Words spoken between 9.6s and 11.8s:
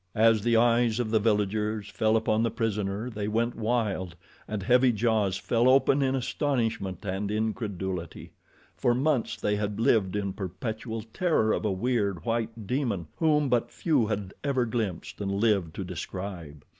lived in perpetual terror of a